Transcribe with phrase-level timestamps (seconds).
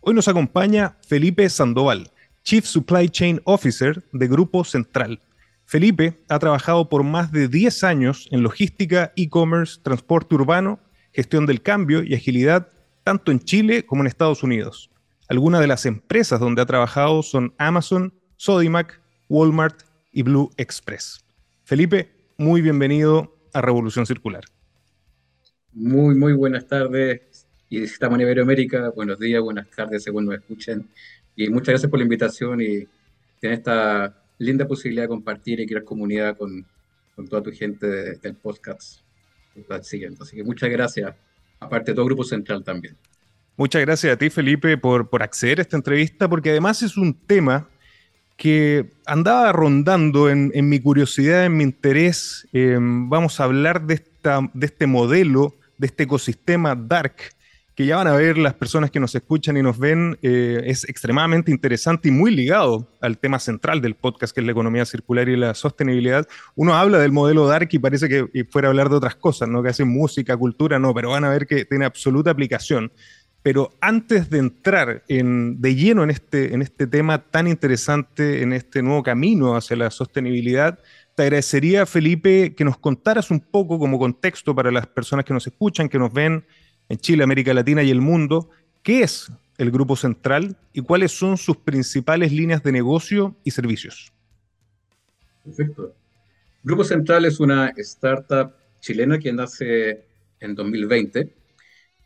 [0.00, 2.10] Hoy nos acompaña Felipe Sandoval,
[2.44, 5.18] Chief Supply Chain Officer de Grupo Central
[5.70, 10.80] Felipe ha trabajado por más de 10 años en logística, e-commerce, transporte urbano,
[11.12, 12.66] gestión del cambio y agilidad,
[13.04, 14.90] tanto en Chile como en Estados Unidos.
[15.28, 21.24] Algunas de las empresas donde ha trabajado son Amazon, Sodimac, Walmart y Blue Express.
[21.62, 24.42] Felipe, muy bienvenido a Revolución Circular.
[25.72, 27.46] Muy, muy buenas tardes.
[27.68, 30.88] Y estamos en Iberoamérica, buenos días, buenas tardes según nos escuchen.
[31.36, 32.88] Y muchas gracias por la invitación y
[33.40, 36.66] en esta linda posibilidad de compartir y crear comunidad con,
[37.28, 39.00] toda tu gente del podcast
[39.82, 40.22] siguiente.
[40.22, 41.14] Así que muchas gracias,
[41.60, 42.96] aparte de todo Grupo Central también.
[43.58, 47.68] Muchas gracias a ti, Felipe, por, acceder a esta entrevista, porque además es un tema
[48.38, 52.48] que andaba rondando en, en mi curiosidad, en mi interés.
[52.54, 57.16] Em, vamos a hablar de, esta, de este modelo, de este ecosistema Dark,
[57.74, 60.88] que ya van a ver las personas que nos escuchan y nos ven, eh, es
[60.88, 65.28] extremadamente interesante y muy ligado al tema central del podcast, que es la economía circular
[65.28, 66.26] y la sostenibilidad.
[66.56, 69.62] Uno habla del modelo Dark y parece que fuera a hablar de otras cosas, ¿no?
[69.62, 72.92] Que hacen música, cultura, no, pero van a ver que tiene absoluta aplicación.
[73.42, 78.52] Pero antes de entrar en, de lleno en este, en este tema tan interesante, en
[78.52, 80.78] este nuevo camino hacia la sostenibilidad,
[81.14, 85.46] te agradecería, Felipe, que nos contaras un poco como contexto para las personas que nos
[85.46, 86.44] escuchan, que nos ven,
[86.90, 88.50] en Chile, América Latina y el mundo,
[88.82, 94.12] ¿qué es el Grupo Central y cuáles son sus principales líneas de negocio y servicios?
[95.44, 95.94] Perfecto.
[96.64, 100.04] Grupo Central es una startup chilena que nace
[100.40, 101.32] en 2020,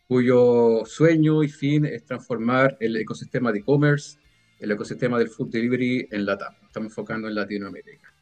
[0.07, 4.19] cuyo sueño y fin es transformar el ecosistema de e-commerce,
[4.61, 6.53] el ecosistema del food delivery en LATAM.
[6.67, 8.13] Estamos enfocando en Latinoamérica.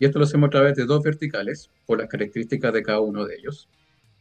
[0.00, 3.24] Y esto lo hacemos a través de dos verticales, por las características de cada uno
[3.24, 3.68] de ellos.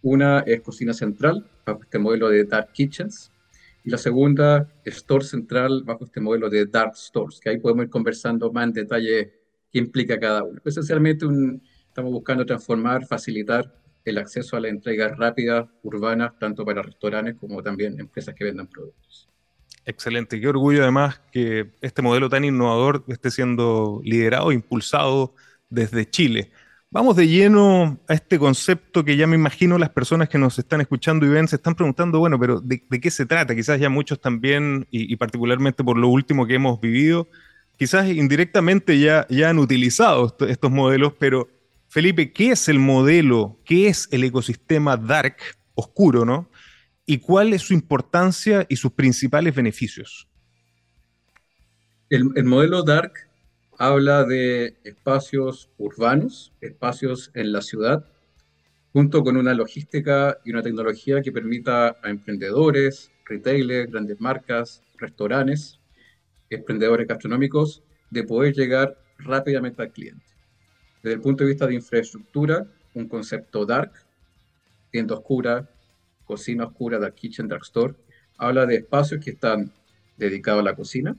[0.01, 3.31] Una es cocina central, bajo este modelo de Dark Kitchens,
[3.83, 7.89] y la segunda, Store Central, bajo este modelo de Dark Stores, que ahí podemos ir
[7.89, 9.33] conversando más en detalle
[9.71, 10.59] qué implica cada uno.
[10.63, 11.25] Esencialmente
[11.87, 13.73] estamos buscando transformar, facilitar
[14.05, 18.67] el acceso a la entrega rápida, urbana, tanto para restaurantes como también empresas que vendan
[18.67, 19.29] productos.
[19.85, 25.33] Excelente, qué orgullo además que este modelo tan innovador esté siendo liderado, impulsado
[25.69, 26.51] desde Chile.
[26.93, 30.81] Vamos de lleno a este concepto que ya me imagino las personas que nos están
[30.81, 33.55] escuchando y ven se están preguntando, bueno, pero ¿de, qué se trata?
[33.55, 37.29] Quizás ya muchos también, y, particularmente por lo último que hemos vivido,
[37.77, 41.47] quizás indirectamente ya, ya han utilizado estos modelos, pero
[41.87, 43.57] Felipe, ¿qué es el modelo?
[43.63, 45.37] ¿Qué es el ecosistema dark,
[45.75, 46.49] oscuro, no?
[47.05, 50.27] ¿Y cuál es su importancia y sus principales beneficios?
[52.09, 53.30] El, el modelo dark
[53.81, 58.05] habla de espacios urbanos, espacios en la ciudad,
[58.93, 65.79] junto con una logística y una tecnología que permita a emprendedores, retailers, grandes marcas, restaurantes,
[66.51, 67.81] emprendedores gastronómicos,
[68.11, 70.27] de poder llegar rápidamente al cliente.
[71.01, 73.93] Desde el punto de vista de infraestructura, un concepto dark,
[74.91, 75.67] tienda oscura,
[76.23, 77.95] cocina oscura, dark kitchen, dark store,
[78.37, 79.73] habla de espacios que están
[80.17, 81.15] dedicados a la cocina.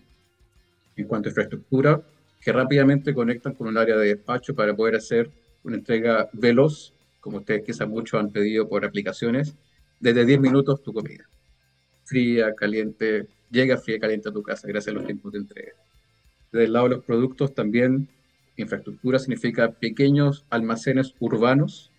[0.94, 2.00] En cuanto a infraestructura,
[2.42, 5.30] que rápidamente conectan con un área de despacho para poder hacer
[5.62, 9.54] una entrega veloz, como ustedes quizás muchos han pedido por aplicaciones,
[10.00, 11.24] desde 10 minutos tu comida.
[12.04, 15.72] Fría, caliente, llega fría, caliente a tu casa gracias a los tiempos de entrega.
[16.50, 18.08] Desde el lado de los productos también,
[18.56, 21.92] infraestructura significa pequeños almacenes urbanos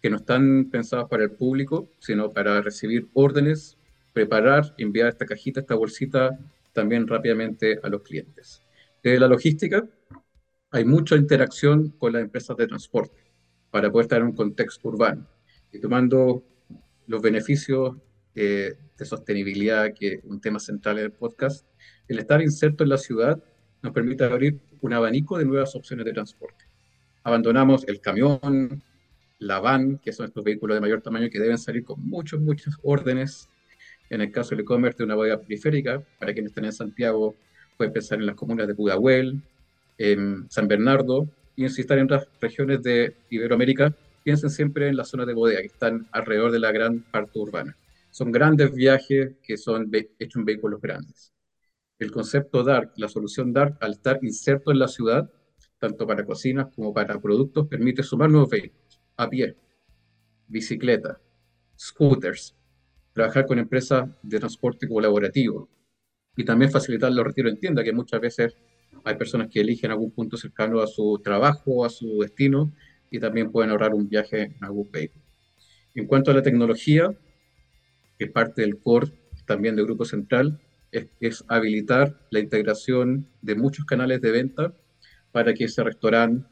[0.00, 3.76] que no están pensados para el público, sino para recibir órdenes,
[4.12, 6.38] preparar, enviar esta cajita, esta bolsita
[6.72, 8.62] también rápidamente a los clientes.
[9.02, 9.88] De la logística,
[10.70, 13.18] hay mucha interacción con las empresas de transporte
[13.70, 15.26] para poder estar en un contexto urbano.
[15.72, 16.44] Y tomando
[17.06, 17.96] los beneficios
[18.34, 21.66] eh, de sostenibilidad, que es un tema central en el podcast,
[22.08, 23.42] el estar inserto en la ciudad
[23.82, 26.66] nos permite abrir un abanico de nuevas opciones de transporte.
[27.22, 28.82] Abandonamos el camión,
[29.38, 32.74] la van, que son estos vehículos de mayor tamaño que deben salir con muchos, muchas
[32.82, 33.48] órdenes.
[34.10, 37.36] En el caso del e-commerce, de una bodega periférica, para quienes estén en Santiago,
[37.80, 39.40] puede pensar en las comunas de Pudahuel,
[39.96, 45.04] en San Bernardo, y si están en otras regiones de Iberoamérica, piensen siempre en la
[45.06, 47.74] zona de bodega, que están alrededor de la gran parte urbana.
[48.10, 51.32] Son grandes viajes que son hechos en vehículos grandes.
[51.98, 55.30] El concepto DARK, la solución DARK, al estar inserto en la ciudad,
[55.78, 59.56] tanto para cocinas como para productos, permite sumar nuevos vehículos a pie,
[60.48, 61.18] bicicleta,
[61.78, 62.54] scooters,
[63.14, 65.79] trabajar con empresas de transporte colaborativo
[66.36, 68.56] y también facilitar los retiros en tienda, que muchas veces
[69.04, 72.72] hay personas que eligen algún punto cercano a su trabajo, a su destino,
[73.10, 75.24] y también pueden ahorrar un viaje en algún vehículo.
[75.94, 77.12] En cuanto a la tecnología,
[78.18, 79.12] que parte del core
[79.46, 80.60] también del Grupo Central,
[80.92, 84.74] es, es habilitar la integración de muchos canales de venta
[85.32, 86.46] para que ese restaurante,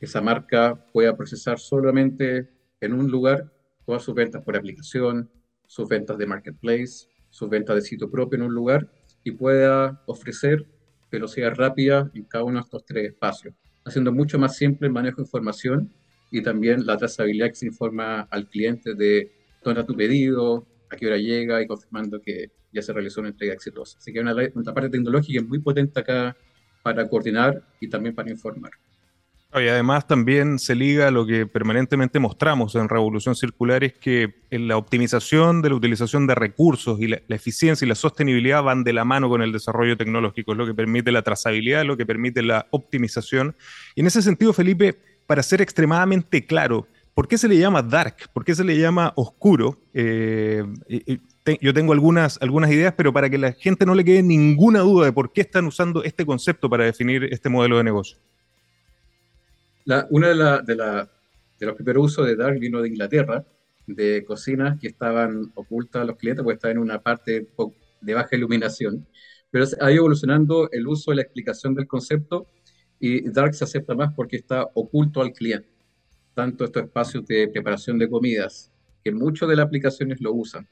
[0.00, 2.48] esa marca pueda procesar solamente
[2.80, 3.52] en un lugar
[3.86, 5.30] todas sus ventas por aplicación,
[5.66, 8.88] sus ventas de marketplace, sus ventas de sitio propio en un lugar
[9.24, 10.64] y pueda ofrecer
[11.10, 13.54] velocidad rápida en cada uno de estos tres espacios,
[13.84, 15.90] haciendo mucho más simple el manejo de información
[16.30, 19.32] y también la trazabilidad que se informa al cliente de
[19.62, 23.30] dónde está tu pedido, a qué hora llega y confirmando que ya se realizó una
[23.30, 23.98] entrega exitosa.
[23.98, 26.36] Así que hay una, una parte tecnológica muy potente acá
[26.82, 28.72] para coordinar y también para informar.
[29.56, 34.34] Y además también se liga a lo que permanentemente mostramos en Revolución Circular, es que
[34.50, 38.92] la optimización de la utilización de recursos y la, eficiencia y la sostenibilidad van de
[38.92, 42.42] la mano con el desarrollo tecnológico, es lo que permite la trazabilidad, lo que permite
[42.42, 43.54] la optimización.
[43.94, 48.16] Y en ese sentido, Felipe, para ser extremadamente claro, ¿por qué se le llama dark?
[48.32, 49.78] ¿Por qué se le llama oscuro?
[49.92, 50.64] Eh,
[51.60, 55.06] yo tengo algunas, algunas ideas, pero para que la gente no le quede ninguna duda
[55.06, 58.18] de por qué están usando este concepto para definir este modelo de negocio.
[59.86, 61.10] Una de, la, de, la,
[61.58, 63.44] de, los primeros usos de Dark vino de Inglaterra,
[63.86, 67.48] de cocinas que estaban ocultas a los clientes, porque estaban en una parte
[68.00, 69.06] de baja iluminación.
[69.50, 72.46] Pero ha ido evolucionando el uso y la explicación del concepto
[72.98, 75.68] y Dark se acepta más porque está oculto al cliente.
[76.32, 78.72] Tanto estos espacios de preparación de comidas,
[79.04, 80.66] que muchos de las aplicaciones lo usan,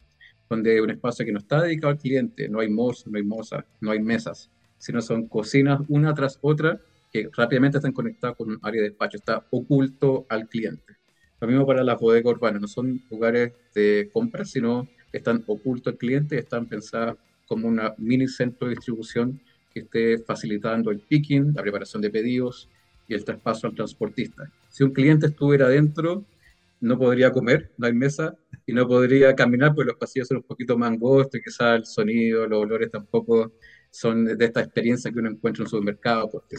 [0.49, 3.67] donde un espacio que no está dedicado al cliente, no hay mozo, no hay moza,
[3.81, 6.81] no hay mesas, sino son cocinas una tras otra
[7.13, 10.97] que rápidamente están conectadas con un área de despacho, está oculto al cliente.
[11.41, 15.99] Lo mismo para las bodegas urbanas, no son lugares de compra, sino están ocultos al
[15.99, 17.17] cliente, están pensadas
[17.47, 19.41] como un mini centro de distribución
[19.75, 22.69] que esté facilitando el picking, la preparación de pedidos
[23.09, 24.51] y el traspaso al transportista.
[24.71, 26.25] Si un cliente estuviera adentro,
[26.81, 28.35] no podría comer, no hay mesa,
[28.67, 31.87] y no podría caminar porque los pasillos son un poquito más angostos y quizás el
[31.87, 33.53] sonido, los olores tampoco
[33.91, 36.57] son de esta experiencia que uno encuentra en un supermercado, porque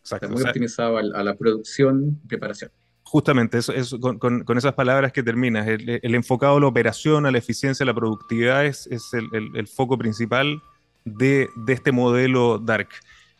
[0.00, 2.70] Exacto, Está muy optimizado a, la producción y preparación.
[3.02, 7.38] Justamente, eso, con, con, esas palabras que terminas, el, enfocado a la operación, a la
[7.38, 10.62] eficiencia, a la productividad es, es el, el, foco principal
[11.04, 12.88] de, de, este modelo Dark.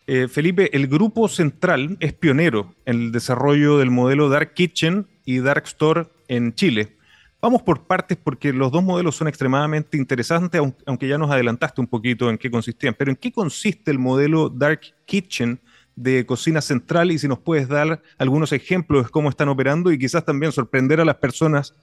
[0.06, 5.38] Eh, Felipe, el grupo central es pionero en el desarrollo del modelo Dark Kitchen y
[5.38, 6.96] Dark Store en Chile.
[7.40, 11.86] Vamos por partes porque los dos modelos son extremadamente interesantes, aunque ya nos adelantaste un
[11.86, 12.94] poquito en qué consistían.
[12.98, 15.60] Pero ¿en qué consiste el modelo Dark Kitchen
[16.02, 19.98] de cocina central y si nos puedes dar algunos ejemplos de cómo están operando y
[19.98, 21.74] quizás también sorprender a las personas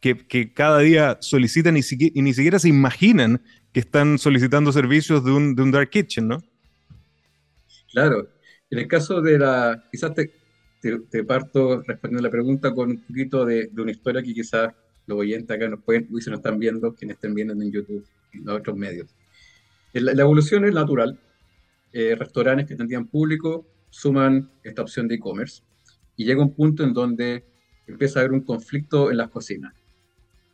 [0.00, 3.40] que, que cada día solicitan y, y, ni siquiera se imaginan
[3.72, 6.42] que están solicitando servicios de un, de un dark kitchen, ¿no?
[7.92, 8.28] Claro.
[8.70, 10.32] En el caso de la, quizás te,
[10.80, 14.72] te, parto respondiendo la pregunta con un poquito de, de, una historia que quizás
[15.06, 18.04] los oyentes acá nos pueden, y se nos están viendo, quienes estén viendo en YouTube
[18.32, 19.08] y en otros medios.
[19.92, 21.18] La, la evolución es natural,
[21.92, 25.62] eh, restaurantes que tendrían público suman esta opción de e-commerce
[26.16, 27.44] y llega un punto en donde
[27.86, 29.74] empieza a haber un conflicto en las cocinas.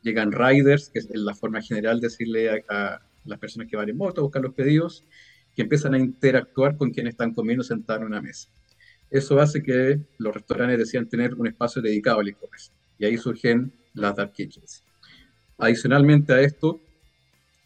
[0.03, 3.97] Llegan riders, que es la forma general de decirle a, las personas que van en
[3.97, 5.05] moto a buscar los pedidos,
[5.55, 8.49] que empiezan a interactuar con quienes están comiendo sentados en una mesa.
[9.11, 13.73] Eso hace que los restaurantes decían tener un espacio dedicado al e-commerce y ahí surgen
[13.95, 14.85] las dark kitchens.
[15.59, 16.81] Adicionalmente a esto,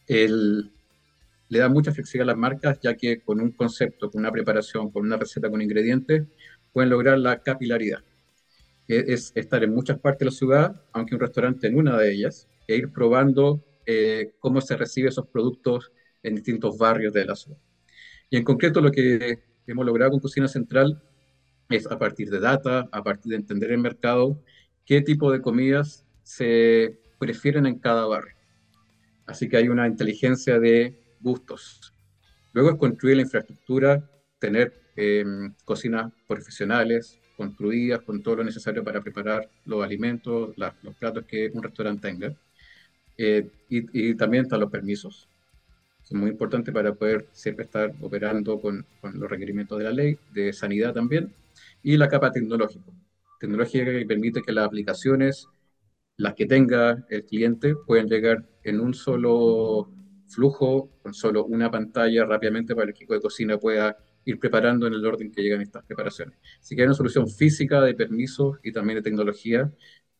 [0.06, 0.70] el,
[1.50, 4.90] le da mucha flexibilidad a las marcas, ya que con un concepto, con una preparación,
[4.90, 6.22] con una receta, con ingredientes,
[6.72, 7.98] pueden lograr la capilaridad.
[8.86, 12.48] Es estar en muchas partes de la ciudad, aunque un restaurante en una de ellas,
[12.68, 15.92] e ir probando eh, cómo se recibe esos productos
[16.22, 17.58] en distintos barrios de la ciudad.
[18.30, 21.02] Y en concreto lo que hemos logrado con Cocina Central
[21.68, 24.40] es a partir de data, a partir de entender el mercado,
[24.86, 28.36] qué tipo de comidas se prefieren en cada barrio.
[29.26, 31.92] Así que hay una inteligencia de gustos.
[32.52, 35.24] Luego es construir la infraestructura, tener eh,
[35.64, 41.62] cocinas profesionales construidas con todo lo necesario para preparar los alimentos, los platos que un
[41.62, 42.34] restaurante tenga.
[43.16, 45.26] Eh, y, también están los permisos.
[46.04, 50.18] Es muy importante para poder siempre estar operando con, con, los requerimientos de la ley,
[50.34, 51.32] de sanidad también,
[51.82, 52.90] y la capa tecnológica.
[53.38, 55.48] Tecnología que permite que las aplicaciones,
[56.18, 59.90] las que tenga el cliente, puedan llegar en un solo
[60.30, 64.94] flujo con solo una pantalla rápidamente para el equipo de cocina pueda ir preparando en
[64.94, 66.38] el orden que llegan estas preparaciones.
[66.60, 69.70] Así que hay una solución física de permisos y también de tecnología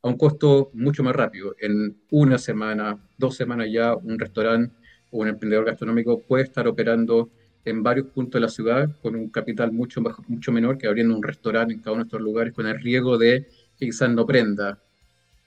[0.03, 1.55] a un costo mucho más rápido.
[1.59, 4.75] En una semana, dos semanas ya, un restaurante
[5.11, 7.31] o un emprendedor gastronómico puede estar operando
[7.65, 11.23] en varios puntos de la ciudad con un capital mucho, mucho menor que abriendo un
[11.23, 13.47] restaurante en cada uno de estos lugares con el riesgo de
[13.79, 14.79] que quizás no prenda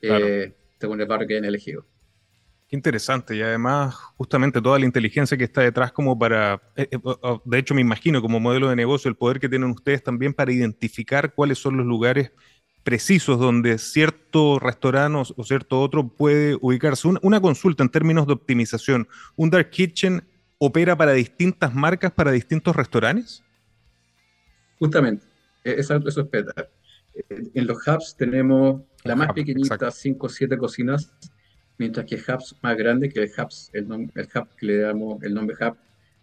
[0.01, 1.85] eh, según el barrio que hayan elegido.
[2.67, 6.99] Qué interesante y además justamente toda la inteligencia que está detrás como para, eh, eh,
[7.45, 10.51] de hecho me imagino como modelo de negocio el poder que tienen ustedes también para
[10.51, 12.31] identificar cuáles son los lugares
[12.83, 17.07] precisos donde cierto restaurante o cierto otro puede ubicarse.
[17.21, 19.07] Una, consulta en términos de optimización.
[19.35, 20.23] ¿Un Dark Kitchen
[20.57, 23.43] opera para distintas marcas, para distintos restaurantes?
[24.79, 25.25] Justamente,
[25.63, 26.53] e, eso, eso es peta.
[27.29, 31.13] En los hubs tenemos la más pequeñita, 5 o 7 cocinas,
[31.77, 35.33] mientras que hubs más grandes, que el, hubs, el, el hub que le damos el
[35.33, 35.75] nombre hub,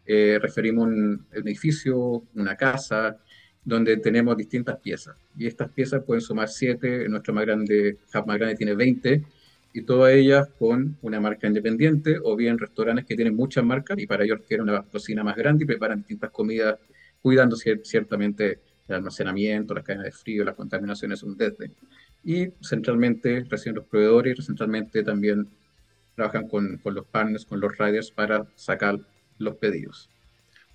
[0.07, 3.19] eh, referimos un edificio, una casa,
[3.65, 5.17] donde tenemos distintas piezas.
[5.37, 9.25] Y estas piezas pueden sumar 7, nuestro más grande, hub más grande tiene 20,
[9.73, 14.07] y todas ellas con una marca independiente, o bien restaurantes que tienen muchas marcas, y
[14.07, 16.79] para ellos quieren una cocina más grande y preparan distintas comidas,
[17.23, 21.71] cuidando ciertamente el almacenamiento, las cadenas de frío, las contaminaciones un desde.
[22.25, 25.49] Y centralmente reciben los proveedores y centralmente también
[26.15, 28.99] trabajan con, con los partners, con los riders para sacar
[29.39, 30.11] los pedidos.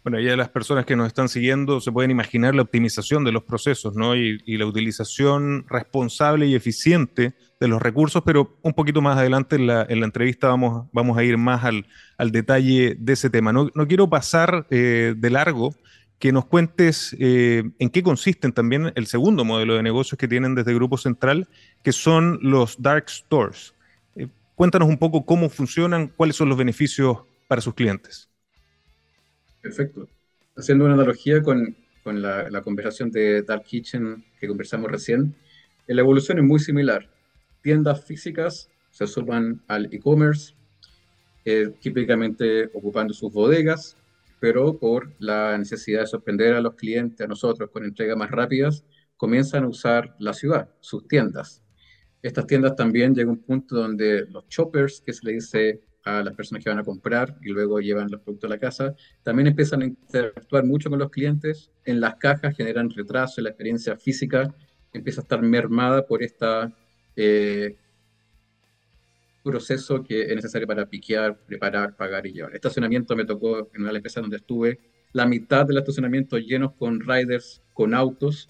[0.06, 3.44] Bueno, ya las personas que nos están siguiendo se pueden imaginar la optimización de los
[3.44, 4.16] procesos, ¿no?
[4.16, 9.66] Y, la utilización responsable y eficiente de los recursos, pero un poquito más adelante en
[9.66, 13.52] la, entrevista vamos, vamos a ir más al, detalle de ese tema.
[13.52, 15.74] No, quiero pasar eh, de largo
[16.20, 20.56] que nos cuentes eh, en qué consisten también el segundo modelo de negocios que tienen
[20.56, 21.48] desde Grupo Central,
[21.84, 23.74] que son los dark stores.
[24.16, 28.30] Eh, cuéntanos un poco cómo funcionan, cuáles son los beneficios para sus clientes.
[29.62, 30.08] Perfecto.
[30.56, 35.36] Haciendo una analogía con, con la, conversación de Dark Kitchen que conversamos recién,
[35.88, 37.10] la evolución es muy similar.
[37.62, 40.54] Tiendas físicas se suman al e-commerce,
[41.44, 43.98] eh, típicamente ocupando sus bodegas,
[44.46, 48.86] pero por la necesidad de sorprender a los clientes, a nosotros, con entregas más rápidas,
[49.18, 51.64] comienzan a usar la ciudad, sus tiendas.
[52.22, 56.22] Estas tiendas también llegan a un punto donde los choppers, que se le dice a
[56.22, 59.48] las personas que van a comprar y luego llevan los productos a la casa, también
[59.48, 61.72] empiezan a interactuar mucho con los clientes.
[61.84, 64.54] En las cajas generan retraso, la experiencia física
[64.94, 67.76] empieza a estar mermada por este
[69.46, 72.56] proceso que es necesario para piquear, preparar, pagar y llevar.
[72.56, 74.80] Estacionamiento me tocó en una de las empresas donde estuve,
[75.14, 78.50] la mitad del estacionamiento llenos con riders, con autos,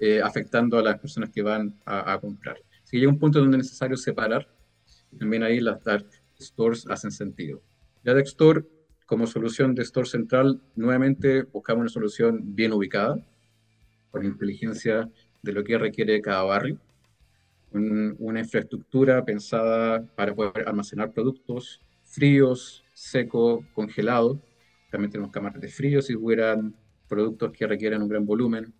[0.00, 2.56] eh, afectando a las personas que van a, comprar.
[2.82, 4.48] Si llega un punto donde es necesario separar,
[5.16, 6.06] también ahí las dark
[6.40, 7.62] stores hacen sentido.
[8.02, 8.64] Ya de Store,
[9.06, 13.16] como solución de Store Central, nuevamente buscamos una solución bien ubicada,
[14.10, 15.08] con inteligencia
[15.42, 16.78] de lo que requiere cada barrio,
[17.74, 24.38] una infraestructura pensada para poder almacenar productos fríos, secos, congelados.
[24.90, 26.74] También tenemos cámaras de frío si hubieran
[27.08, 28.72] productos que requieran un gran volumen,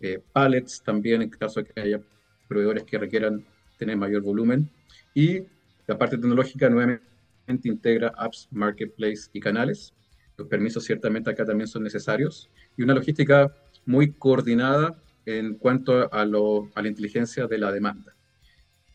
[0.00, 2.00] eh, pallets también en caso de que haya
[2.48, 3.44] proveedores que requieran
[3.78, 4.70] tener mayor volumen.
[5.14, 5.42] Y
[5.86, 9.94] la parte tecnológica nuevamente integra apps, marketplace y canales.
[10.36, 12.50] Los permisos ciertamente acá también son necesarios.
[12.76, 13.52] Y una logística
[13.84, 18.14] muy coordinada en cuanto a, lo, a la inteligencia de la demanda.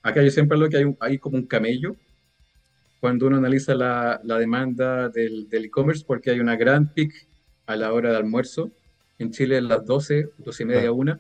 [0.03, 1.95] Acá yo siempre hablo que hay, hay como un camello
[3.00, 7.27] cuando uno analiza la, la demanda del e-commerce, porque hay una gran peak
[7.65, 8.72] a la hora de almuerzo.
[9.19, 11.19] En Chile a las 12, 12 y media, una,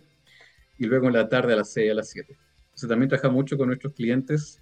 [0.77, 2.37] y luego en la tarde a las 6, a las 7.
[2.65, 4.59] Entonces también trabaja mucho con nuestros clientes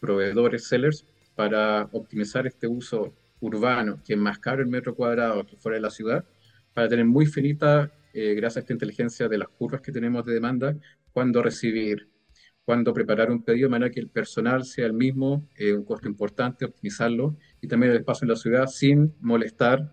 [0.00, 1.04] proveedores, sellers,
[1.34, 5.82] para optimizar este uso urbano, que es más caro el metro cuadrado que fuera de
[5.82, 6.24] la ciudad,
[6.74, 10.34] para tener muy finita, eh, gracias a esta inteligencia de las curvas que tenemos de
[10.34, 10.76] demanda,
[11.12, 12.08] cuándo recibir,
[12.64, 16.08] cuándo preparar un pedido de manera que el personal sea el mismo, eh, un costo
[16.08, 19.92] importante, optimizarlo, y también el espacio en la ciudad sin molestar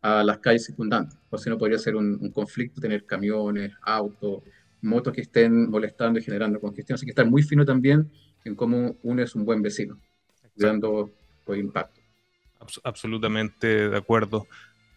[0.00, 4.42] a las calles circundantes, o si no podría ser un, un conflicto tener camiones, autos,
[4.82, 8.10] motos que estén molestando y generando congestión, así que estar muy fino también
[8.44, 9.98] en cómo uno es un buen vecino,
[10.54, 11.10] dando
[11.44, 12.00] por impacto.
[12.84, 14.46] absolutamente de acuerdo.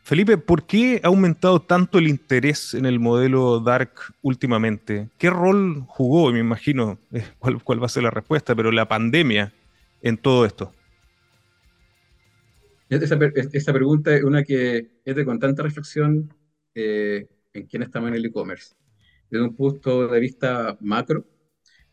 [0.09, 3.91] Felipe, ¿por qué ha aumentado tanto el interés en el modelo Dark
[4.23, 5.07] últimamente?
[5.19, 8.87] ¿Qué rol jugó, me imagino, eh, cuál, cuál va a ser la respuesta, pero la
[8.87, 9.53] pandemia
[10.01, 10.73] en todo esto?
[12.89, 16.33] Esta, pregunta es una que es de constante reflexión
[16.73, 18.73] eh, en quién estamos en el e-commerce.
[19.29, 21.23] Desde un punto de vista macro,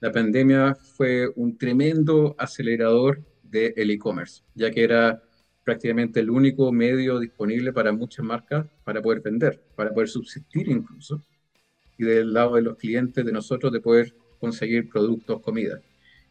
[0.01, 5.23] la pandemia fue un tremendo acelerador del e-commerce, ya que era
[5.67, 11.21] prácticamente el único medio disponible para muchas marcas para poder vender, para poder subsistir incluso,
[11.99, 15.81] y del lado de los clientes de nosotros de poder conseguir productos, comida.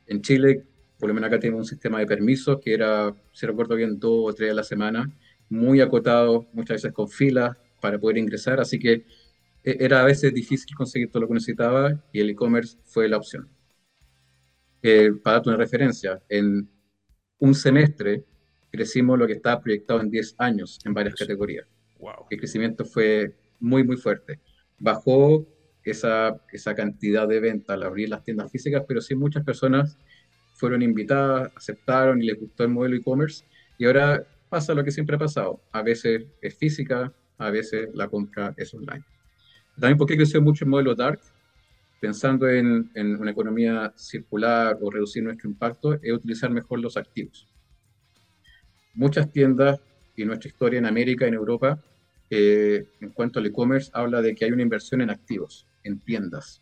[0.08, 0.64] En Chile,
[0.98, 4.32] por lo menos acá tenemos un sistema de permisos que era, si recuerdo bien, dos
[4.32, 5.12] o tres a la semana,
[5.50, 9.06] muy acotado, muchas veces con filas para poder ingresar, así que
[9.66, 13.18] e, era a veces difícil conseguir todo lo que necesitaba y el e-commerce fue la
[13.18, 13.50] opción.
[14.82, 16.70] Eh, para darte una referencia, en
[17.40, 18.24] un semestre
[18.76, 21.68] crecimos lo que estaba proyectado en 10 años en varias categorías.
[22.00, 22.28] Wow.
[22.30, 24.40] El crecimiento fue muy, muy fuerte.
[24.80, 25.46] Bajó
[25.84, 29.98] esa, esa cantidad de venta al abrir las tiendas físicas, pero sí muchas personas
[30.54, 33.46] fueron invitadas, aceptaron y les gustó el modelo e-commerce.
[33.78, 35.62] Y ahora pasa lo que siempre ha pasado.
[35.72, 39.04] A veces es física, a veces la compra es online.
[39.80, 41.20] También porque creció mucho el modelo Dark,
[42.00, 47.48] pensando en, en, una economía circular o reducir nuestro impacto, es utilizar mejor los activos.
[48.96, 49.80] Muchas tiendas
[50.16, 51.84] y nuestra historia en América en Europa,
[52.30, 56.62] eh, en cuanto al e-commerce, habla de que hay una inversión en activos, en tiendas.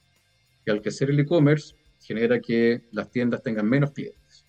[0.65, 4.45] Y al crecer el e-commerce, genera que las tiendas tengan menos clientes.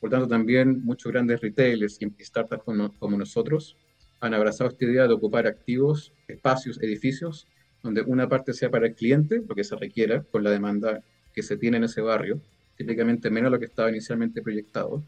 [0.00, 3.76] Por tanto, también muchos grandes retailers y startups como, como nosotros
[4.20, 7.46] han abrazado esta idea de ocupar activos, espacios, edificios
[7.82, 11.02] donde una parte sea para el cliente, lo que se requiera con la demanda
[11.34, 12.40] que se tiene en ese barrio,
[12.76, 15.02] típicamente menos lo que estaba inicialmente proyectado.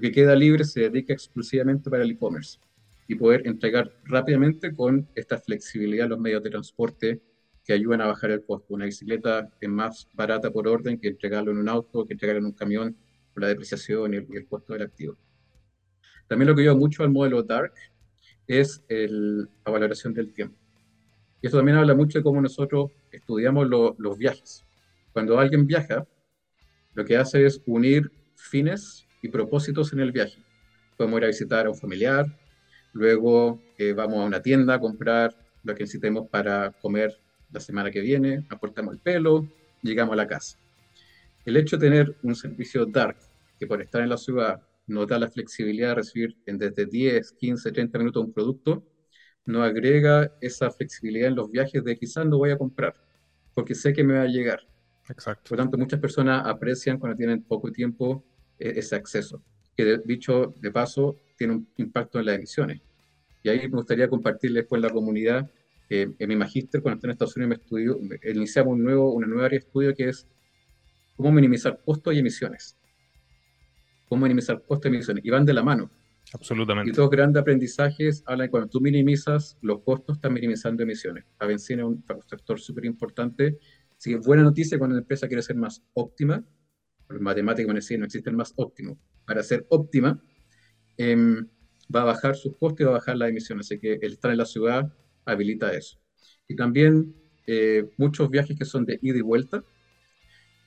[0.00, 2.58] Que queda libre se dedica exclusivamente para el e-commerce
[3.06, 7.20] y poder entregar rápidamente con esta flexibilidad los medios de transporte
[7.64, 8.74] que ayudan a bajar el costo.
[8.74, 12.46] Una bicicleta es más barata por orden que entregarlo en un auto, que entregarlo en
[12.46, 12.96] un camión,
[13.34, 15.16] por la depreciación y el, y costo del activo.
[16.28, 17.74] También lo que lleva mucho al modelo Dark
[18.46, 20.56] es el, la valoración del tiempo.
[21.42, 24.64] Y esto también habla mucho de cómo nosotros estudiamos los viajes.
[25.12, 26.06] Cuando alguien viaja,
[26.94, 30.42] lo que hace es unir fines y propósitos en el viaje.
[30.96, 32.26] Podemos ir a visitar a un familiar,
[32.92, 37.18] luego eh, vamos a una tienda a comprar lo que necesitemos para comer
[37.52, 39.48] la semana que viene, aportamos el pelo,
[39.82, 40.58] llegamos a la casa.
[41.44, 43.16] El hecho de tener un servicio dark,
[43.58, 47.32] que por estar en la ciudad nos da la flexibilidad de recibir en desde 10,
[47.32, 48.84] 15, 30 minutos un producto,
[49.46, 52.94] no agrega esa flexibilidad en los viajes de quizás no voy a comprar,
[53.54, 54.60] porque sé que me va a llegar.
[55.08, 55.48] Exacto.
[55.48, 58.24] Por lo tanto, muchas personas aprecian cuando tienen poco tiempo
[58.60, 59.42] ese acceso,
[59.76, 62.80] que dicho de paso tiene un impacto en las emisiones.
[63.42, 65.50] Y ahí me gustaría compartirles con la comunidad,
[65.90, 68.00] en mi magíster, cuando estoy en Estados Unidos, me estudio,
[68.32, 70.26] iniciamos un nuevo, una nueva área de estudio que es
[71.16, 72.76] cómo minimizar costos y emisiones.
[74.08, 75.24] Cómo minimizar costos y emisiones.
[75.24, 75.90] Y van de la mano.
[76.32, 76.90] Absolutamente.
[76.90, 81.24] Y dos grandes aprendizajes hablan de cuando tú minimizas los costos, estás minimizando emisiones.
[81.40, 83.58] La benzina es un factor súper importante.
[83.96, 86.44] Así que buena noticia cuando la empresa quiere ser más óptima,
[87.10, 88.98] los matemáticos van a decir no existe el más óptimo.
[89.26, 90.22] Para ser óptima,
[90.96, 91.46] em,
[91.94, 93.66] va a bajar sus costos y va a bajar las emisiones.
[93.66, 94.92] Así que el estar en la ciudad
[95.24, 95.98] habilita eso.
[96.48, 97.14] Y también
[97.46, 99.64] eh, muchos viajes que son de ida y vuelta.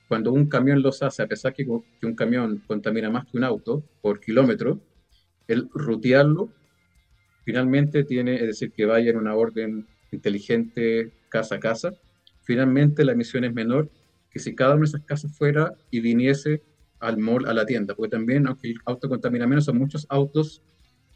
[0.08, 3.44] Cuando un camión los hace, a pesar que, que un camión contamina más que un
[3.44, 4.80] auto por kilómetro,
[5.48, 6.52] el rutearlo
[7.44, 11.92] finalmente tiene, es decir, que vaya en una orden inteligente casa a casa,
[12.42, 13.90] finalmente la emisión es menor
[14.34, 16.60] que si cada una de esas casas fuera y viniese
[16.98, 20.60] al mall, a la tienda, porque también, aunque el auto contamina menos, son muchos autos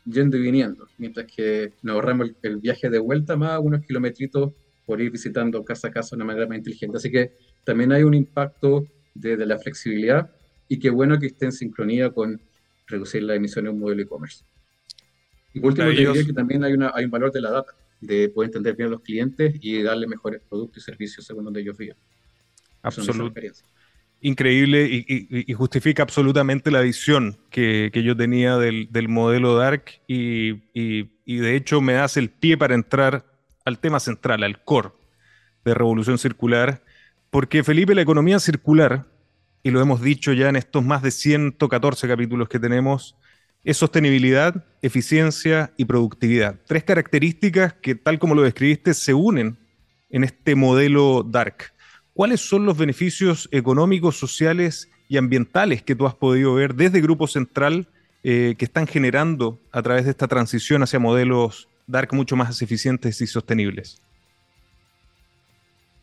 [0.05, 4.53] yendo y viniendo, mientras que nos ahorramos el, viaje de vuelta más unos kilometritos
[4.87, 6.97] por ir visitando casa a casa de una manera más inteligente.
[6.97, 7.33] Así que
[7.65, 10.31] también hay un impacto de, de la flexibilidad
[10.69, 12.41] y qué bueno que esté en sincronía con
[12.87, 14.45] reducir las emisiones de un modelo e-commerce.
[15.53, 18.29] Y por último, diría que también hay, una, hay un valor de la data, de
[18.29, 21.77] poder entender bien a los clientes y darle mejores productos y servicios según donde ellos
[21.77, 21.97] vivan.
[22.89, 23.61] Absolutamente.
[24.21, 30.61] Increíble y, justifica absolutamente la visión que, que yo tenía del, del, modelo Dark y,
[30.75, 33.25] y de hecho me hace el pie para entrar
[33.65, 34.91] al tema central, al core
[35.65, 36.83] de Revolución Circular,
[37.31, 39.07] porque Felipe, la economía circular
[39.63, 43.17] y lo hemos dicho ya en estos más de 114 capítulos que tenemos,
[43.65, 46.59] es sostenibilidad, eficiencia y productividad.
[46.67, 49.59] Tres características que, tal como lo describiste, se unen
[50.11, 51.75] en este modelo DARK.
[52.19, 57.29] ¿Cuáles son los beneficios económicos, sociales y ambientales que tú has podido ver desde Grupo
[57.29, 57.87] Central
[58.25, 63.21] eh, que están generando a través de esta transición hacia modelos DARK mucho más eficientes
[63.21, 64.03] y sostenibles?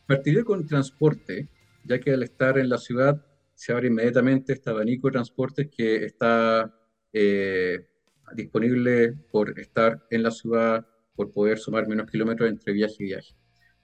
[0.07, 1.49] Partiré con transporte,
[1.83, 3.21] ya que al estar en la ciudad
[3.53, 6.73] se abre inmediatamente este abanico de transportes que está
[7.11, 7.89] eh,
[8.33, 13.35] disponible por estar en la ciudad, por poder sumar menos kilómetros entre viaje y viaje.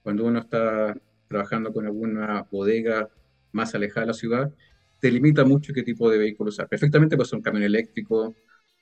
[0.02, 0.96] Cuando uno está
[1.32, 3.08] trabajando con alguna bodega
[3.52, 4.54] más alejada de la ciudad,
[5.00, 6.68] te limita mucho qué tipo de vehículo usar.
[6.68, 8.36] Perfectamente puede ser un camión eléctrico,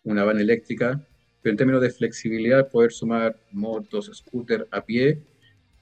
[0.05, 1.01] una van eléctrica,
[1.43, 5.23] pero en términos de flexibilidad, poder sumar motos, scooter a pie,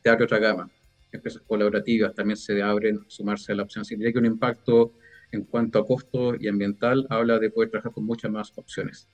[0.02, 0.70] te abre otra gama
[1.12, 3.82] empresas colaborativas también se abren sumarse a la opción.
[3.82, 4.94] Así que un impacto
[5.30, 9.08] en cuanto a costo y ambiental, habla de poder trabajar con muchas más opciones.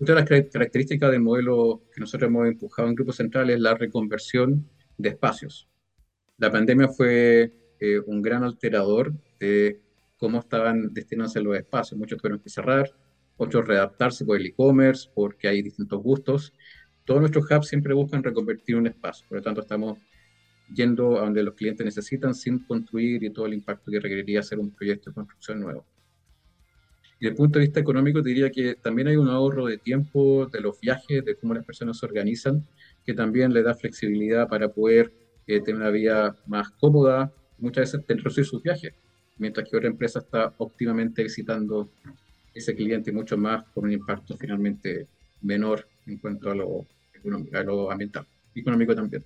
[0.00, 3.74] Otra de las características del modelo que nosotros hemos empujado en Grupo Central es la
[3.74, 5.68] reconversión de espacios.
[6.38, 9.80] La pandemia fue eh, un gran alterador de
[10.16, 11.98] cómo estaban destinados los espacios.
[11.98, 12.90] Muchos tuvieron que cerrar,
[13.36, 16.52] otros readaptarse por el e-commerce, porque hay distintos gustos.
[17.04, 19.98] Todos nuestros hubs siempre buscan reconvertir un espacio, por lo tanto estamos
[20.74, 24.58] yendo a donde los clientes necesitan sin construir y todo el impacto que requeriría hacer
[24.58, 25.84] un proyecto de construcción nuevo.
[27.20, 30.46] Y desde el punto de vista económico, diría que también hay un ahorro de tiempo,
[30.46, 32.66] de los viajes, de cómo las personas se organizan,
[33.04, 35.12] que también le da flexibilidad para poder
[35.46, 38.92] eh, tener una vida más cómoda, muchas veces reducir sus viajes,
[39.38, 41.90] mientras que otra empresa está óptimamente visitando
[42.54, 45.06] ese cliente mucho más con un impacto finalmente
[45.42, 46.86] menor en cuanto a lo,
[47.52, 49.24] a lo ambiental, económico también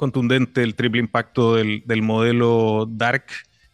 [0.00, 3.26] contundente el triple impacto del, modelo Dark.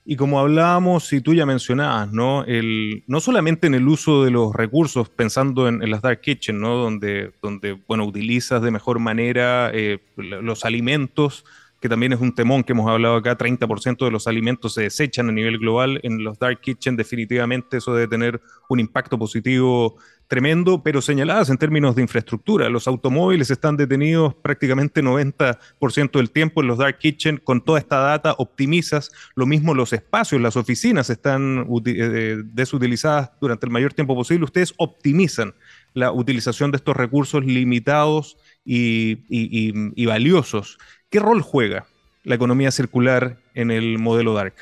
[0.09, 2.45] Y como hablábamos y tú ya mencionabas, ¿no?
[2.45, 6.77] El, no solamente en el uso de los recursos, pensando en, las Dark Kitchen, ¿no?
[6.77, 11.45] Donde, donde, bueno, utilizas de mejor manera eh, los alimentos,
[11.81, 15.29] que también es un temón que hemos hablado acá, 30% de los alimentos se desechan
[15.29, 15.99] a nivel global.
[16.05, 19.97] En los Dark Kitchen definitivamente eso debe tener un impacto positivo
[20.29, 22.69] tremendo, pero señaladas en términos de infraestructura.
[22.69, 27.39] Los automóviles están detenidos prácticamente 90% del tiempo en los Dark Kitchen.
[27.39, 29.13] Con toda esta data optimizas.
[29.35, 34.45] Lo mismo los espacios, las oficinas están eh, desutilizadas durante el mayor tiempo posible.
[34.45, 35.55] Ustedes optimizan
[35.95, 40.79] la utilización de estos recursos limitados y valiosos.
[41.09, 41.87] ¿Qué rol juega
[42.25, 44.55] la economía circular en el modelo Dark?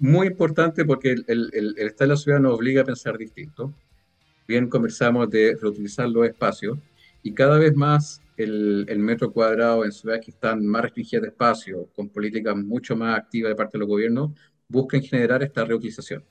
[0.00, 3.74] Muy importante porque el, el, el, Estado de la ciudad nos obliga a pensar distinto.
[4.48, 6.78] Bien conversamos de reutilizar los espacios
[7.22, 11.28] y cada vez más el, el, metro cuadrado en ciudades que están más restringidas de
[11.28, 14.30] espacio, con políticas mucho más activas de parte de los gobiernos,
[14.68, 16.24] buscan generar esta reutilización,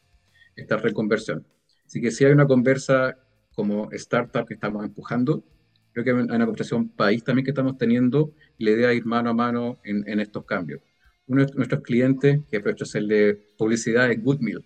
[0.56, 1.46] esta reconversión.
[1.86, 3.20] Así que si hay una conversa
[3.54, 5.44] como startup que estamos empujando,
[5.92, 9.30] creo que hay una conversación país también que estamos teniendo la idea es ir mano
[9.30, 10.82] a mano en, en estos cambios
[11.30, 14.64] uno de nuestros clientes, que aprovecho el de publicidad, es Goodmill.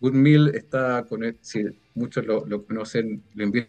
[0.00, 3.68] Goodmill está con, si muchos lo, conocen, lo invito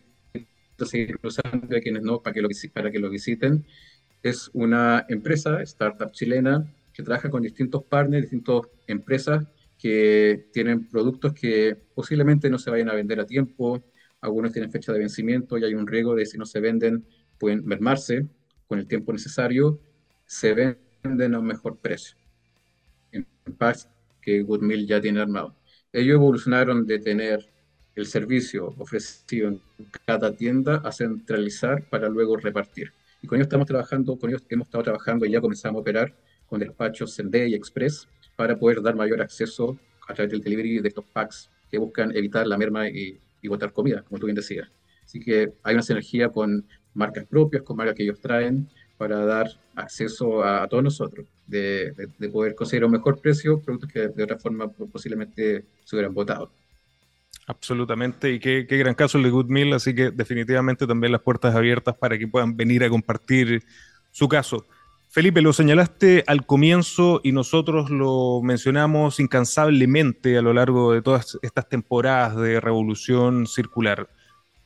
[0.80, 3.66] a seguir usando a quienes no, para que, lo, para que lo visiten.
[4.22, 9.46] Es una empresa, startup chilena, que trabaja con distintos partners, distintas empresas
[9.78, 13.84] que tienen productos que posiblemente no se vayan a vender a tiempo,
[14.22, 17.04] algunos tienen fecha de vencimiento y hay un riesgo de si no se venden
[17.38, 18.26] pueden mermarse
[18.68, 19.80] con el tiempo necesario,
[20.26, 22.16] se ven venden a un mejor precio.
[23.12, 23.26] En
[23.58, 23.90] paz
[24.22, 25.56] que Goodmill ya tiene armado.
[25.92, 27.50] Ellos evolucionaron de tener
[27.96, 29.62] el servicio ofrecido en
[30.06, 32.92] cada tienda a centralizar para luego repartir.
[33.22, 36.14] Y con ellos estamos trabajando, con ellos hemos estado trabajando y ya comenzamos a operar
[36.48, 40.88] con despachos Sende y Express para poder dar mayor acceso a través del delivery de
[40.88, 44.70] estos packs que buscan evitar la merma y, y botar comida, como tú bien decías.
[45.06, 48.68] Así que hay una sinergia con marcas propias, con marcas que ellos traen,
[49.04, 51.94] para dar acceso a, todos nosotros, de,
[52.32, 56.50] poder conseguir un mejor precio, productos que de otra forma posiblemente se hubieran votado.
[57.48, 61.98] Absolutamente, y qué, gran caso el de Goodmill, así que definitivamente también las puertas abiertas
[61.98, 63.62] para que puedan venir a compartir
[64.10, 64.66] su caso.
[65.10, 71.38] Felipe, lo señalaste al comienzo y nosotros lo mencionamos incansablemente a lo largo de todas
[71.42, 74.08] estas temporadas de revolución circular.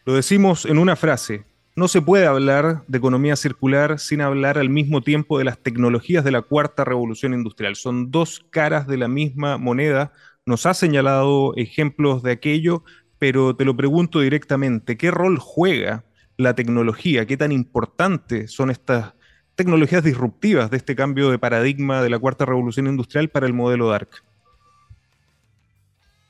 [0.06, 1.43] Lo decimos en una frase,
[1.78, 6.24] no se puede hablar de economía circular sin hablar al mismo tiempo de las tecnologías
[6.24, 7.76] de la cuarta revolución industrial.
[7.76, 10.12] Son dos caras de la misma moneda.
[10.44, 12.84] Nos ha señalado ejemplos de aquello,
[13.20, 16.04] pero te lo pregunto directamente, ¿qué rol juega
[16.36, 17.28] la tecnología?
[17.28, 19.13] ¿Qué tan importantes son estas
[19.54, 23.90] tecnologías disruptivas de este cambio de paradigma de la cuarta revolución industrial para el modelo
[23.90, 24.10] Dark?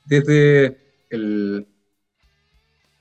[0.04, 0.76] Desde,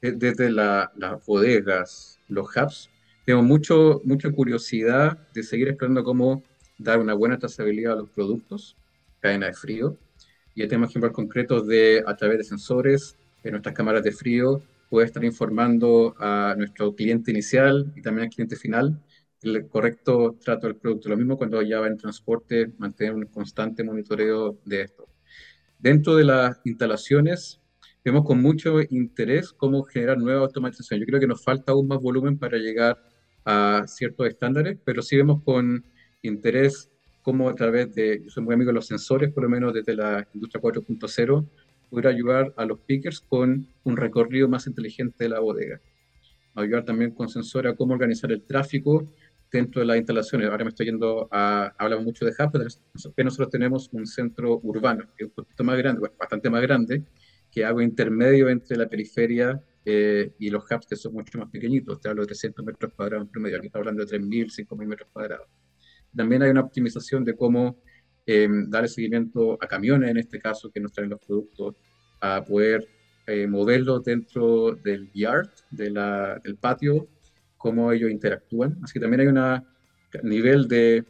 [0.01, 2.89] desde las bodegas, los hubs,
[3.25, 6.43] tengo mucho, mucha curiosidad de seguir explorando cómo
[6.77, 8.77] dar una buena trazabilidad a los productos,
[9.19, 9.97] cadena de frío,
[10.55, 14.61] y ya tenemos ejemplos concretos de, a través de sensores, en nuestras cámaras de frío,
[14.89, 18.99] puede estar informando a nuestro cliente inicial y también al cliente final
[19.41, 21.09] el correcto trato del producto.
[21.09, 25.07] Lo mismo cuando ya va en transporte, mantener un constante monitoreo de esto.
[25.79, 27.59] Dentro de las instalaciones,
[28.09, 30.99] vemos con mucho interés cómo generar nueva automatización.
[30.99, 32.97] Yo creo que nos falta aún más volumen para llegar
[33.45, 35.83] a ciertos estándares, pero sí vemos con
[36.21, 36.89] interés
[37.21, 39.95] cómo a través de, yo soy muy amigo de los sensores, por lo menos desde
[39.95, 41.45] la industria 4.0,
[41.89, 45.81] poder ayudar a los pickers con un recorrido más inteligente de la bodega.
[46.55, 49.11] Ayudar también con sensores a cómo organizar el tráfico
[49.51, 50.49] dentro de las instalaciones.
[50.49, 52.65] Ahora me estoy yendo a, hablamos mucho de hub, pero
[53.23, 57.03] nosotros tenemos un centro urbano, que es un poquito más grande, bastante más grande,
[57.57, 61.99] que hago intermedio entre la periferia eh, y los hubs que son mucho más pequeñitos.
[61.99, 65.09] Te hablo de 300 metros cuadrados en promedio, aquí está hablando de 3.000, 5.000 metros
[65.11, 65.47] cuadrados.
[66.15, 67.81] También hay una optimización de cómo
[68.27, 71.73] eh, darle seguimiento a camiones, en este caso, que nos traen los productos,
[72.21, 72.87] a poder
[73.25, 77.07] eh, moverlos dentro del yard, de la, del patio,
[77.57, 78.77] cómo ellos interactúan.
[78.83, 81.05] Así que también hay un nivel de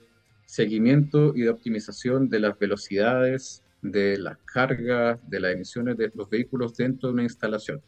[0.46, 6.30] seguimiento y de optimización de las velocidades, de las cargas, de las emisiones de los
[6.30, 7.82] vehículos dentro de una instalación.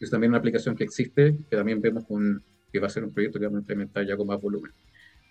[0.00, 2.04] Es también una aplicación que existe, que también vemos
[2.72, 4.72] que va a ser un proyecto que vamos a implementar ya con más volumen.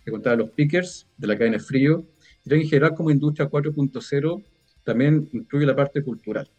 [0.03, 2.05] Te contaba los pickers de la cadena de frío.
[2.45, 4.43] Y en general, como industria 4.0,
[4.83, 6.49] también incluye la parte cultural.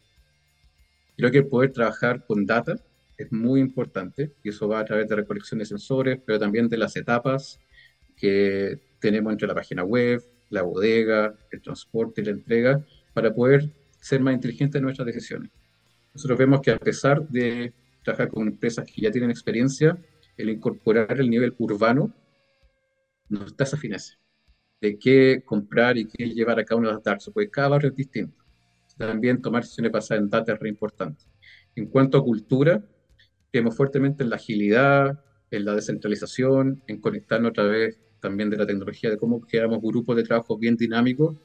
[1.16, 2.76] Creo que poder trabajar con data
[3.16, 6.78] es muy importante y eso va a través de recolección de sensores, pero también de
[6.78, 7.60] las etapas
[8.16, 10.22] que tenemos entre la página web,
[10.54, 15.50] la bodega, el transporte y la entrega, para poder ser más inteligentes en nuestras decisiones.
[16.14, 19.98] Nosotros vemos que a pesar de trabajar con empresas que ya tienen experiencia,
[20.36, 22.12] el incorporar el nivel urbano
[23.28, 24.18] nos da esa fineza
[24.80, 27.90] de qué comprar y qué llevar a cada uno de los darks, porque cada barrio
[27.90, 28.44] es distinto.
[28.98, 31.24] También tomar decisiones basadas en data es re importante.
[31.74, 32.84] En cuanto a cultura,
[33.50, 38.66] creemos fuertemente en la agilidad, en la descentralización, en conectarnos a través también de la
[38.66, 41.36] tecnología, de cómo creamos grupos de trabajo bien dinámicos,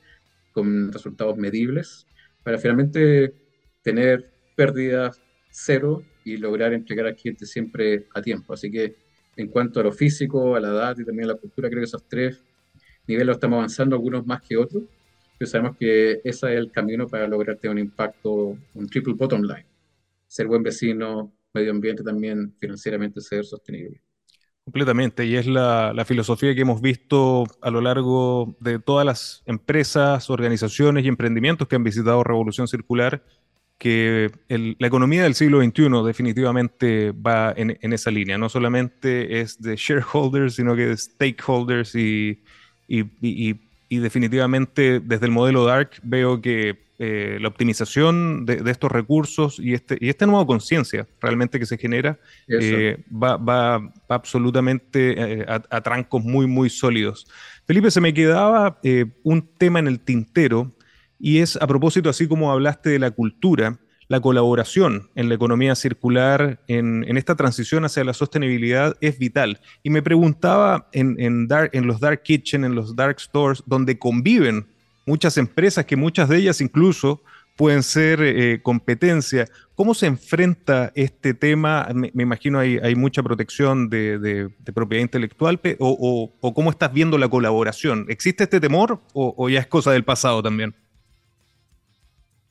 [0.53, 2.07] con resultados medibles,
[2.41, 3.33] para finalmente
[3.81, 8.53] tener pérdidas cero y lograr entregar al cliente siempre a tiempo.
[8.53, 8.95] Así que
[9.35, 11.85] en cuanto a lo físico, a la data y también a la cultura, creo que
[11.85, 12.41] esos tres
[13.07, 14.83] niveles estamos avanzando, algunos más que otros,
[15.37, 19.41] pero sabemos que ese es el camino para lograr tener un impacto, un triple bottom
[19.41, 19.65] line.
[20.27, 24.01] Ser buen vecino, medio ambiente también, financieramente ser sostenible.
[24.69, 29.41] Completamente, y es la, la, filosofía que hemos visto a lo largo de todas las
[29.47, 33.23] empresas, organizaciones y emprendimientos que han visitado Revolución Circular,
[33.79, 38.37] que la economía del siglo XXI definitivamente va en, en, esa línea.
[38.37, 42.43] No solamente es de shareholders, sino que de stakeholders y,
[42.87, 48.71] y, y, y definitivamente desde el modelo Dark veo que eh, la optimización de, de,
[48.71, 53.79] estos recursos y este, y esta nueva conciencia realmente que se genera eh, va, va,
[53.79, 57.25] va, absolutamente eh, a, a, trancos muy, muy sólidos.
[57.65, 58.81] Felipe, se me quedaba
[59.23, 60.75] un tema en el tintero
[61.17, 65.75] y es a propósito, así como hablaste de la cultura, la colaboración en la economía
[65.75, 69.61] circular, en, en esta transición hacia la sostenibilidad, es vital.
[69.83, 73.97] Y me preguntaba en, en, dark, en los dark kitchen, en los dark stores, donde
[73.97, 74.67] conviven
[75.05, 77.21] muchas empresas, que muchas de ellas incluso
[77.59, 79.45] pueden ser eh, competencia.
[79.75, 81.87] ¿Cómo se enfrenta este tema?
[81.93, 88.05] Me, imagino hay, hay mucha protección de, propiedad intelectual, o, cómo estás viendo la colaboración.
[88.07, 90.73] ¿Existe este temor o, ya es cosa del pasado también?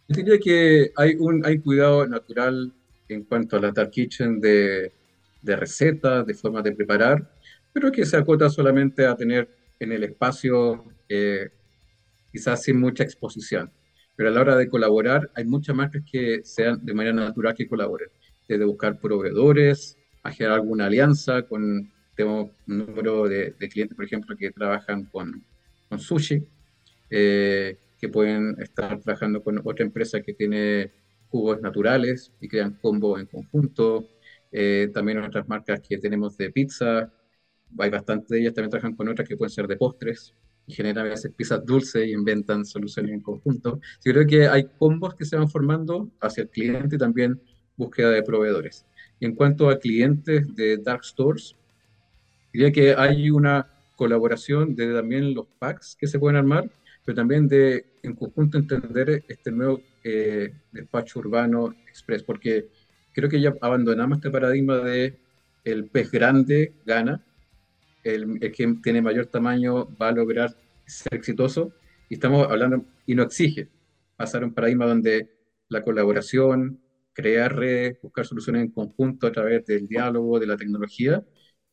[0.08, 2.72] Yo diría que hay un hay cuidado natural
[3.08, 4.92] en cuanto a la Dark Kitchen de,
[5.40, 7.30] de recetas, de formas de preparar,
[7.72, 9.48] pero que se acota solamente a tener
[9.80, 11.48] en el espacio eh,
[12.30, 13.70] quizás sin mucha exposición.
[14.16, 17.68] Pero a la hora de colaborar, hay muchas marcas que sean de manera natural que
[17.68, 18.08] colaboren,
[18.48, 24.04] desde buscar proveedores, a generar alguna alianza con, tengo un número de, de clientes, por
[24.04, 25.44] ejemplo, que trabajan con,
[25.88, 26.44] con sushi,
[27.10, 30.90] eh, que pueden estar trabajando con otra empresa que tiene
[31.30, 34.08] jugos naturales y crean combos en conjunto.
[34.50, 37.12] Eh, también otras marcas que tenemos de pizza,
[37.78, 40.34] hay bastantes de ellas, también trabajan con otras que pueden ser de postres
[40.72, 43.80] generan a veces pizzas dulces y inventan soluciones en conjunto.
[44.04, 47.40] Yo creo que hay combos que se van formando hacia el cliente y también
[47.76, 48.84] búsqueda de proveedores.
[49.20, 51.56] Y en cuanto a clientes de dark stores,
[52.52, 56.70] diría que hay una colaboración de también los packs que se pueden armar
[57.08, 62.68] pero también de en conjunto entender este nuevo eh, despacho urbano express, porque
[63.14, 65.16] creo que ya abandonamos este paradigma de
[65.64, 67.24] el pez grande gana,
[68.14, 70.54] el, que tiene mayor tamaño va a lograr
[70.86, 71.72] ser exitoso,
[72.08, 73.68] y estamos hablando, y no exige,
[74.16, 75.30] pasar a un paradigma donde
[75.68, 76.80] la colaboración,
[77.12, 81.22] crear redes, buscar soluciones en conjunto a través del diálogo, de la tecnología,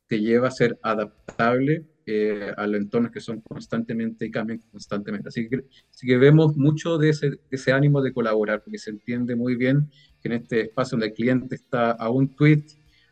[0.07, 5.29] te lleva a ser adaptable eh, a los entornos que son constantemente y cambian constantemente.
[5.29, 8.91] Así que, así que vemos mucho de ese, de ese, ánimo de colaborar, porque se
[8.91, 9.89] entiende muy bien
[10.21, 12.63] que en este espacio donde el cliente está a un tweet,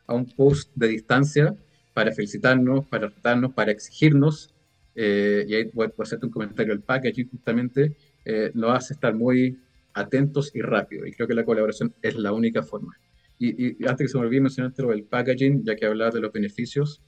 [0.06, 1.56] a un post de distancia,
[1.94, 4.54] para felicitarnos, para tratarnos, para exigirnos,
[4.96, 9.14] eh, y ahí voy, a hacerte un comentario, el packaging justamente eh, nos hace estar
[9.16, 9.60] muy
[9.94, 12.94] atentos y rápido, y creo que la colaboración es la única forma.
[13.40, 16.22] Y, y antes que se me olvide mencionarte lo del packaging, ya que hablabas de
[16.22, 17.02] los beneficios,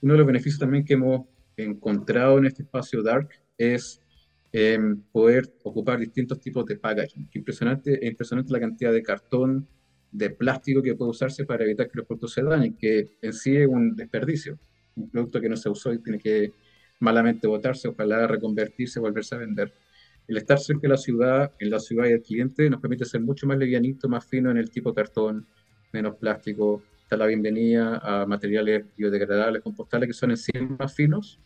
[0.00, 1.26] Uno de los beneficios también que hemos
[1.56, 4.00] encontrado en este espacio Dark es
[4.52, 7.28] em, poder ocupar distintos tipos de packaging.
[7.34, 9.68] Impresionante, es impresionante la cantidad de cartón,
[10.10, 13.56] de plástico que puede usarse para evitar que los productos se dañen, que en sí
[13.56, 14.58] es un desperdicio.
[14.96, 16.52] Un producto que no se usó y tiene que
[17.00, 19.72] malamente botarse, ojalá reconvertirse, volverse a vender.
[20.26, 23.20] El estar cerca de la ciudad, en la ciudad y el cliente, nos permite ser
[23.20, 25.46] mucho más livianito, más fino en el tipo cartón,
[25.92, 26.82] menos plástico.
[27.02, 31.38] Está la bienvenida a materiales biodegradables, compostables, que son en sí más finos,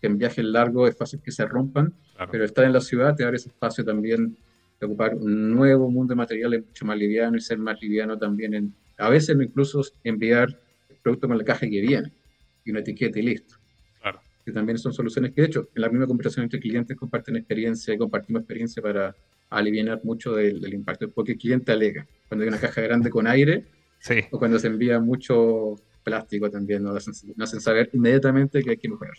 [0.00, 1.92] que en viajes largos es fácil que se rompan,
[2.30, 4.36] pero estar en la ciudad te abre ese espacio también
[4.80, 8.54] de ocupar un nuevo mundo de materiales mucho más liviano y ser más liviano también
[8.54, 10.48] en, a veces incluso enviar
[10.88, 12.12] el producto con la caja que viene
[12.64, 13.56] y una etiqueta y listo.
[14.00, 14.20] Claro.
[14.44, 17.94] Que también son soluciones que de hecho en la misma conversación entre clientes comparten experiencia
[17.94, 19.14] y compartimos experiencia para
[19.50, 23.64] aliviar mucho del, impacto, porque el cliente alega cuando hay una caja grande con aire
[24.00, 24.20] sí.
[24.30, 29.16] o cuando se envía mucho plástico también, nos hacen saber inmediatamente que hay que mejorar.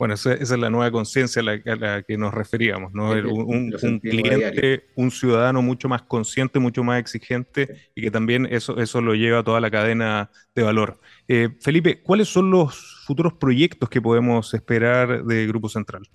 [0.00, 3.10] Bueno, esa, es la nueva conciencia a, la, que nos referíamos, ¿no?
[3.10, 9.02] Un, cliente, un ciudadano mucho más consciente, mucho más exigente y que también eso, eso
[9.02, 10.98] lo lleva a toda la cadena de valor.
[11.28, 16.08] Eh, Felipe, ¿cuáles son los futuros proyectos que podemos esperar de Grupo Central?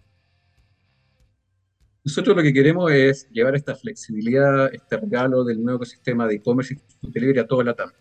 [2.03, 6.73] Nosotros lo que queremos es llevar esta flexibilidad, este regalo del nuevo ecosistema de e-commerce
[6.73, 7.91] y delivery a toda la TAM.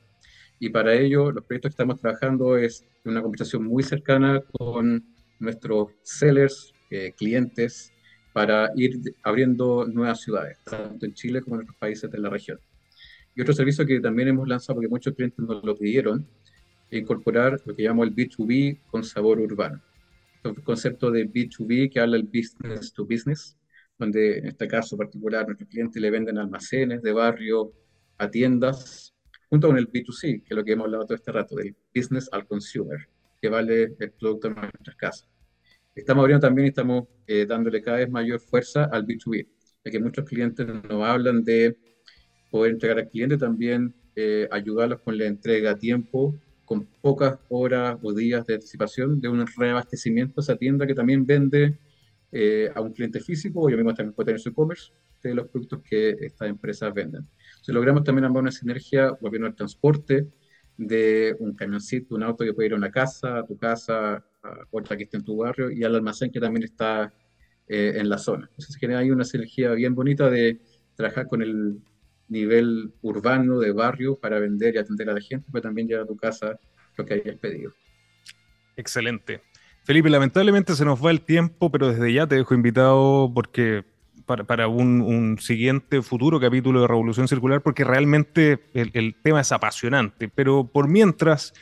[0.59, 5.93] Y para ello, los proyectos que estamos trabajando es una conversación muy cercana con nuestros
[6.03, 7.93] sellers, eh, clientes,
[8.33, 12.59] para ir abriendo nuevas ciudades, tanto en Chile como en otros países de la región.
[13.37, 16.27] Y otro servicio que también hemos lanzado, porque muchos clientes nos lo pidieron,
[16.91, 19.81] es incorporar lo que llamamos el B2B con sabor urbano.
[20.43, 23.57] El concepto de B2B que habla el business to business,
[23.99, 27.73] donde en este caso particular nuestros clientes le venden almacenes de barrio
[28.19, 29.15] a tiendas,
[29.49, 32.29] junto con el B2C, que es lo que hemos hablado todo este rato, del business
[32.33, 33.09] al consumer
[33.45, 35.29] que vale el producto en nuestras casas.
[35.95, 39.47] Estamos abriendo también y estamos eh, dándole cada vez mayor fuerza al B2B,
[39.85, 41.77] ya que muchos clientes nos hablan de
[42.51, 47.99] poder entregar al cliente, también eh, ayudarlos con la entrega a tiempo, con pocas horas
[48.01, 51.77] o días de anticipación, de un reabastecimiento a esa tienda que también vende
[52.33, 54.91] eh, a un cliente físico, o yo mismo también puedo tener su e-commerce,
[55.23, 57.29] de los productos que estas empresas venden.
[57.61, 60.29] Si logramos también ambas una sinergia volviendo al transporte,
[60.77, 64.59] de un camioncito, un auto que puede ir a una casa, a tu casa, a
[64.71, 67.13] otra que esté en tu barrio y al almacén que también está
[67.69, 68.49] eh, en la zona.
[68.51, 70.61] Entonces genera ahí una sinergia bien bonita de
[70.97, 71.79] trabajar con el
[72.29, 76.09] nivel urbano de barrio para vender y atender a la gente, pero también llevar a
[76.09, 76.59] tu casa
[76.97, 77.73] lo que hayas pedido.
[78.77, 79.41] Excelente.
[79.85, 83.85] Felipe, lamentablemente se nos va el tiempo, pero desde ya te dejo invitado porque
[84.27, 90.29] para, un, siguiente futuro capítulo de Revolución Circular, porque realmente el, tema es apasionante.
[90.29, 91.53] Pero por mientras,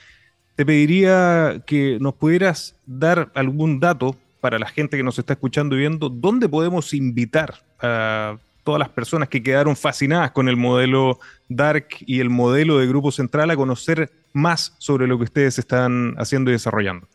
[0.55, 5.77] te pediría que nos pudieras dar algún dato para la gente que nos está escuchando
[5.77, 11.19] y viendo, ¿dónde podemos invitar a todas las personas que quedaron fascinadas con el modelo
[11.49, 16.15] Dark y el modelo de Grupo Central a conocer más sobre lo que ustedes están
[16.17, 17.09] haciendo y desarrollando?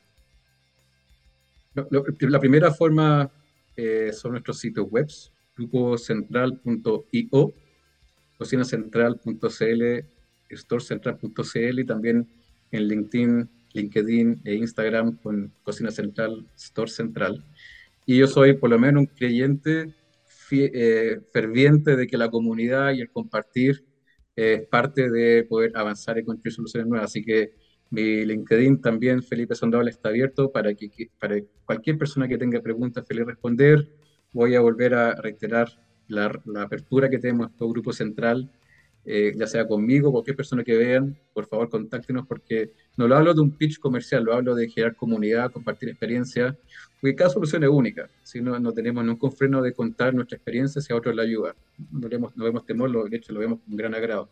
[2.19, 3.29] La primera forma
[3.75, 5.07] eh, son nuestros sitios web,
[5.58, 7.54] grupocentral.io,
[8.38, 9.84] cocinacentral.cl,
[10.52, 12.28] storecentral.cl y también
[12.72, 17.43] en LinkedIn, LinkedIn e Instagram con Cocina Central, Store Central.
[18.06, 19.93] Y yo soy por lo menos un creyente
[20.52, 23.84] eh, ferviente de que la comunidad y el compartir
[24.36, 27.12] es parte de poder avanzar y construir soluciones nuevas.
[27.12, 27.54] Así que
[27.89, 30.89] mi LinkedIn también, Felipe Sondable, está abierto para que
[31.20, 33.88] para cualquier persona que tenga preguntas, feliz responder
[34.38, 35.67] voy a volver a reiterar
[36.08, 38.47] la, apertura que tenemos a grupo central,
[39.04, 43.34] eh, ya sea conmigo, cualquier persona que vean, por favor contáctenos porque no lo hablo
[43.34, 46.56] de un pitch comercial, lo hablo de generar comunidad, compartir experiencia,
[47.02, 50.84] porque cada solución es única, si no, no tenemos ningún freno de contar nuestra experiencia
[50.84, 51.56] si a otros la ayuda,
[51.91, 54.30] no vemos, no vemos temor, lo, de hecho lo vemos con gran agrado.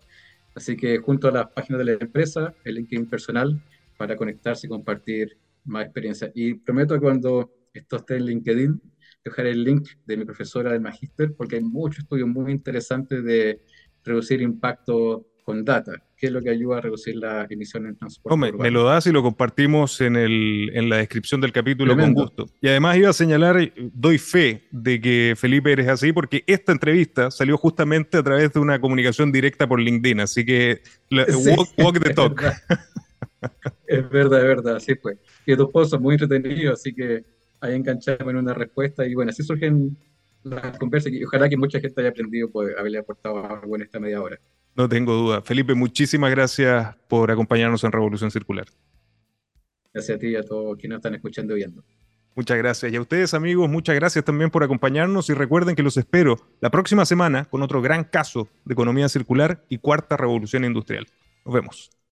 [0.54, 3.60] Así que junto a las páginas de la empresa, el LinkedIn personal,
[3.98, 6.32] para conectarse y compartir más experiencia.
[6.34, 8.82] Y prometo que cuando esto esté en LinkedIn,
[9.26, 13.62] dejar el link de mi profesora del magíster, porque hay muchos estudios muy interesantes de
[14.04, 18.38] reducir impacto con data, que es lo que ayuda a reducir la emisión en transporte.
[18.38, 22.14] me, me, lo das y lo compartimos en, el, en la descripción del capítulo con
[22.14, 22.48] gusto.
[22.62, 27.30] Y además iba a señalar, doy fe de que Felipe eres así, porque esta entrevista
[27.30, 30.82] salió justamente a través de una comunicación directa por LinkedIn, así que
[31.78, 32.42] walk, the talk.
[33.86, 35.18] Es verdad, es verdad, así fue.
[35.46, 37.24] Y tus posts son muy entretenidos, así que
[37.66, 39.98] ahí engancharme en una respuesta y bueno, así surgen
[40.44, 44.00] las conversas y ojalá que mucha gente haya aprendido por haberle aportado algo en esta
[44.00, 44.40] media hora.
[44.76, 45.42] No tengo duda.
[45.42, 48.68] Felipe, muchísimas gracias por acompañarnos en Revolución Circular.
[49.94, 51.84] Gracias a ti y a todos quienes están escuchando y viendo.
[52.36, 52.92] Muchas gracias.
[52.92, 56.70] Y a ustedes, amigos, muchas gracias también por acompañarnos y recuerden que los espero la
[56.70, 61.08] próxima semana con otro gran caso de economía circular y cuarta revolución industrial.
[61.46, 61.95] Nos vemos.